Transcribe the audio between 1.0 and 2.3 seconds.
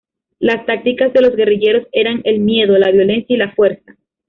de los guerrilleros eran